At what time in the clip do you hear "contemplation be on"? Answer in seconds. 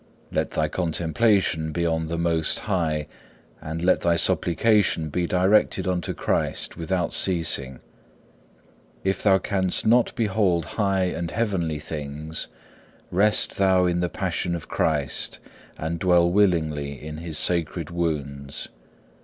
0.67-2.07